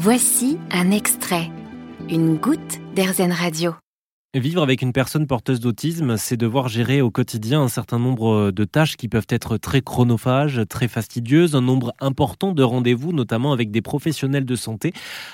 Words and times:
Voici 0.00 0.58
un 0.70 0.92
extrait, 0.92 1.50
une 2.08 2.36
goutte 2.36 2.78
d'Airzen 2.94 3.32
Radio. 3.32 3.74
Vivre 4.32 4.62
avec 4.62 4.80
une 4.80 4.92
personne 4.92 5.26
porteuse 5.26 5.58
d'autisme, 5.58 6.16
c'est 6.16 6.36
devoir 6.36 6.68
gérer 6.68 7.02
au 7.02 7.10
quotidien 7.10 7.62
un 7.62 7.68
certain 7.68 7.98
nombre 7.98 8.52
de 8.52 8.64
tâches 8.64 8.96
qui 8.96 9.08
peuvent 9.08 9.26
être 9.28 9.56
très 9.56 9.80
chronophages, 9.80 10.60
très 10.68 10.86
fastidieuses, 10.86 11.56
un 11.56 11.62
nombre 11.62 11.94
important 11.98 12.52
de 12.52 12.62
rendez-vous, 12.62 13.12
notamment 13.12 13.52
avec 13.52 13.72
des 13.72 13.82
professionnels 13.82 14.44
de 14.44 14.54
santé. 14.54 14.92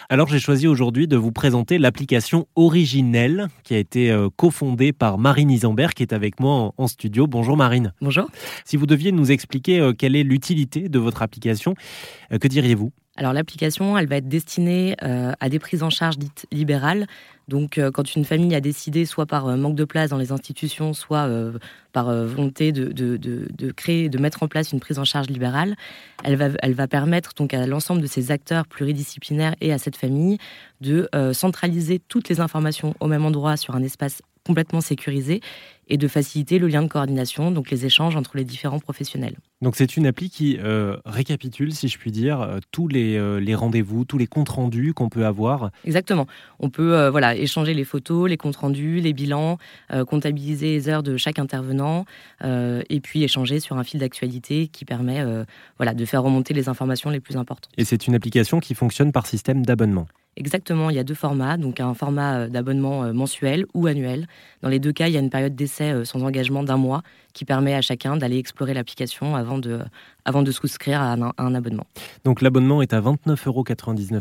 Alors 0.09 0.29
j'ai 0.29 0.41
choisi 0.41 0.67
aujourd'hui 0.67 1.09
de 1.09 1.19
vous 1.19 1.33
présenter 1.33 1.77
l'application 1.77 2.49
Originelle, 2.57 3.49
qui 3.65 3.75
a 3.75 3.79
été 3.79 4.11
euh, 4.11 4.31
cofondée 4.35 4.95
par 4.95 5.19
Marine 5.19 5.51
Isambert, 5.51 5.93
qui 5.93 6.03
est 6.03 6.15
avec 6.15 6.41
moi 6.41 6.73
en 6.79 6.87
studio. 6.87 7.27
Bonjour 7.27 7.59
Marine. 7.59 7.93
Bonjour. 8.01 8.31
Si 8.65 8.79
vous 8.79 8.87
deviez 8.87 9.13
nous 9.13 9.31
expliquer 9.31 9.79
euh, 9.81 9.93
quelle 9.93 10.17
est 10.17 10.25
l'utilité 10.25 10.89
de 10.89 10.99
votre 10.99 11.21
application, 11.21 11.75
euh, 12.33 12.39
que 12.39 12.49
diriez-vous? 12.49 12.93
Alors 13.17 13.33
l'application, 13.33 13.97
elle 13.97 14.09
va 14.09 14.17
être 14.17 14.29
destinée 14.29 14.97
euh, 15.05 15.33
à 15.39 15.49
des 15.49 15.61
prises 15.61 15.85
en 15.85 15.91
charge 15.91 16.19
dites 16.19 16.47
libérales. 16.51 17.07
Donc 17.47 17.79
euh, 17.79 17.93
quand 17.93 18.17
une 18.17 18.25
famille 18.25 18.55
a 18.57 18.61
décidé, 18.61 19.05
soit 19.05 19.27
par 19.27 19.47
euh, 19.47 19.57
manque 19.57 19.77
de 19.77 19.85
place 19.85 20.11
dans 20.11 20.19
les 20.19 20.33
institutions, 20.33 20.95
soit 20.95 21.29
par 21.93 22.13
volonté 22.13 22.73
de, 22.73 23.73
créer, 23.73 24.09
de 24.09 24.19
mettre 24.19 24.43
en 24.43 24.49
place 24.49 24.73
une 24.73 24.81
prise 24.81 24.99
en 24.99 25.05
charge 25.05 25.29
libérale, 25.29 25.77
elle 26.25 26.35
va, 26.35 26.49
elle 26.61 26.75
va 26.75 26.89
permettre 26.89 27.35
donc 27.37 27.55
à 27.55 27.67
l'ensemble 27.69 28.01
de 28.01 28.09
ces 28.09 28.33
acteurs 28.33 28.67
pluridisciplinaires 28.67 29.55
et 29.61 29.73
à 29.73 29.79
cette 29.79 29.97
famille 29.97 30.39
de 30.81 31.09
centraliser 31.33 32.01
toutes 32.01 32.29
les 32.29 32.41
informations 32.41 32.95
au 32.99 33.07
même 33.07 33.25
endroit 33.25 33.57
sur 33.57 33.77
un 33.77 33.83
espace 33.83 34.23
complètement 34.45 34.81
sécurisé 34.81 35.41
et 35.89 35.99
de 35.99 36.09
faciliter 36.09 36.59
le 36.59 36.69
lien 36.69 36.83
de 36.83 36.89
coordination, 36.89 37.51
donc 37.51 37.71
les 37.71 37.85
échanges 37.85 38.17
entre 38.17 38.37
les 38.37 38.45
différents 38.45 38.79
professionnels. 38.79 39.37
Donc 39.61 39.77
c'est 39.77 39.97
une 39.97 40.07
appli 40.07 40.31
qui 40.31 40.59
euh, 40.59 40.97
récapitule, 41.05 41.75
si 41.75 41.89
je 41.89 41.99
puis 41.99 42.11
dire, 42.11 42.41
euh, 42.41 42.59
tous 42.71 42.89
les, 42.89 43.17
euh, 43.17 43.39
les 43.39 43.55
rendez-vous, 43.55 44.05
tous 44.05 44.19
les 44.19 44.27
comptes 44.27 44.49
rendus 44.49 44.95
qu'on 44.95 45.09
peut 45.09 45.27
avoir. 45.27 45.71
Exactement. 45.85 46.27
On 46.59 46.71
peut 46.71 47.09
voilà 47.09 47.37
échanger 47.37 47.75
les 47.75 47.85
photos, 47.85 48.29
les 48.29 48.37
comptes 48.37 48.57
rendus, 48.57 49.01
les 49.01 49.13
bilans, 49.13 49.59
comptabiliser 50.09 50.73
les 50.73 50.89
heures 50.89 51.03
de 51.03 51.17
chaque 51.17 51.39
intervenant, 51.39 52.05
et 52.43 53.01
puis 53.03 53.23
échanger 53.23 53.61
sur 53.61 53.77
un 53.77 53.85
fil 53.85 54.01
d'actualité 54.01 54.69
qui 54.69 54.85
permet 54.85 55.25
voilà 55.77 55.95
de 55.95 56.05
faire 56.05 56.23
remonter 56.23 56.55
les 56.55 56.69
informations 56.69 57.11
les 57.11 57.21
plus 57.21 57.37
importantes. 57.37 57.73
Et 57.77 57.85
c'est 57.85 58.07
une 58.07 58.15
application 58.15 58.61
qui 58.61 58.75
fonctionne 58.75 59.13
par 59.13 59.27
système 59.27 59.65
d'abonnement. 59.65 60.07
Exactement, 60.37 60.91
il 60.91 60.97
y 60.97 60.99
a 60.99 61.05
deux 61.05 61.15
formats, 61.15 61.57
donc 61.57 61.81
un 61.81 61.95
format 61.95 62.49
d'abonnement 62.49 63.13
mensuel 63.13 63.67
ou 63.75 63.87
annuel. 63.87 64.27
Dans 64.63 64.69
les 64.69 64.79
deux 64.79 64.93
cas, 64.93 65.09
il 65.09 65.15
y 65.15 65.17
a 65.17 65.21
une 65.21 65.31
période 65.31 65.55
d'essai 65.55 66.05
sans 66.05 66.23
engagement 66.23 66.63
d'un 66.63 66.77
mois 66.77 67.03
qui 67.35 67.45
permet 67.45 67.75
à 67.75 67.83
chacun 67.83 68.17
d'aller 68.17 68.39
explorer 68.39 68.73
l'application 68.73 69.37
avant 69.37 69.59
de, 69.59 69.81
avant 70.25 70.43
de 70.43 70.51
souscrire 70.51 71.03
à 71.03 71.17
un, 71.37 71.55
abonnement. 71.55 71.87
Donc 72.25 72.41
l'abonnement 72.41 72.81
est 72.81 72.95
à 72.95 73.01
29,99 73.01 73.47
euros 73.47 73.65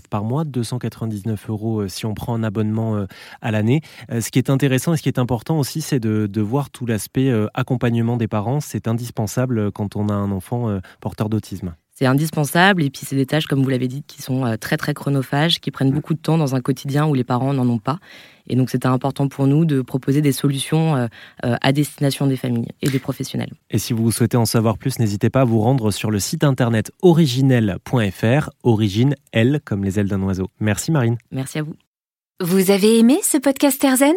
par 0.10 0.24
mois, 0.24 0.44
299 0.44 1.50
euros 1.50 1.82
euh, 1.82 1.88
si 1.88 2.06
on 2.06 2.14
prend 2.14 2.36
un 2.36 2.44
abonnement 2.44 2.96
euh, 2.96 3.06
à 3.42 3.52
l'année. 3.52 3.82
Euh, 4.12 4.20
ce 4.20 4.32
qui 4.32 4.40
est 4.40 4.50
intéressant 4.50 4.94
et 4.94 4.98
ce 4.98 5.04
qui 5.04 5.10
est 5.10 5.20
important 5.20 5.58
aussi, 5.60 5.82
c'est 5.82 6.00
de 6.00 6.42
voir 6.42 6.70
tout 6.72 6.86
l'aspect 6.86 7.32
accompagnement 7.54 8.18
des 8.18 8.28
parents. 8.28 8.60
C'est 8.60 8.88
indispensable 8.88 9.72
quand 9.72 9.96
on 9.96 10.10
a 10.10 10.14
un 10.14 10.32
enfant 10.32 10.80
porteur 11.00 11.30
d'autisme. 11.30 11.76
C'est 11.96 12.08
indispensable 12.08 12.82
et 12.82 12.90
puis 12.90 13.04
c'est 13.06 13.16
des 13.16 13.28
tâches, 13.28 13.46
comme 13.46 13.62
vous 13.62 13.70
l'avez 13.70 13.88
dit, 13.88 14.04
qui 14.08 14.22
sont 14.22 14.46
euh, 14.46 14.58
très 14.58 14.78
très 14.78 14.96
chronophages, 14.96 15.60
qui 15.60 15.70
prennent 15.70 15.92
beaucoup 15.92 16.16
de 16.16 16.20
temps 16.20 16.38
dans 16.40 16.56
un 16.56 16.62
quotidien 16.62 17.06
où 17.06 17.14
les 17.14 17.24
parents 17.24 17.54
n'en 17.54 17.68
ont 17.70 17.78
pas. 17.78 18.00
Et 18.48 18.56
donc 18.56 18.72
c'était 18.72 18.88
important 18.88 19.28
pour 19.28 19.46
nous 19.46 19.64
de 19.64 19.82
proposer 19.82 20.22
des 20.22 20.32
solutions 20.32 20.96
euh, 20.96 21.08
euh, 21.46 21.56
à 21.62 21.72
destination 21.72 22.26
des 22.26 22.36
familles 22.36 22.70
et 22.82 22.90
des 22.90 23.00
professionnels. 23.00 23.52
Et 23.70 23.78
si 23.78 23.94
vous 23.94 24.12
souhaitez 24.12 24.38
en 24.38 24.46
savoir 24.46 24.78
plus, 24.78 24.98
n'hésitez 24.98 25.30
pas 25.30 25.42
à 25.42 25.46
vous 25.46 25.60
rendre 25.60 25.92
sur 25.92 26.10
le 26.10 26.20
site 26.20 26.44
internet 26.44 26.92
originel.fr, 27.04 28.50
origine 28.64 29.16
L 29.32 29.62
comme 29.64 29.84
les 29.84 30.00
ailes 30.00 30.10
d'un 30.10 30.22
oiseau. 30.24 30.50
Merci 30.60 30.92
Marine. 30.92 31.18
Merci 31.32 31.60
à 31.60 31.64
vous. 31.64 31.76
Vous 32.42 32.72
avez 32.72 32.98
aimé 32.98 33.20
ce 33.22 33.38
podcast 33.38 33.82
Erzen 33.84 34.16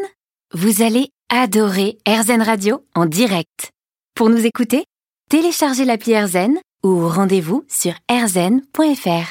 Vous 0.55 0.83
allez 0.83 1.11
adorer 1.29 1.99
Erzen 2.07 2.41
Radio 2.41 2.83
en 2.95 3.05
direct. 3.05 3.71
Pour 4.15 4.31
nous 4.31 4.47
écouter, 4.47 4.85
téléchargez 5.29 5.85
l'appli 5.85 6.13
Erzen 6.13 6.55
ou 6.85 7.09
rendez-vous 7.09 7.65
sur 7.69 7.93
rzen.fr. 8.11 9.29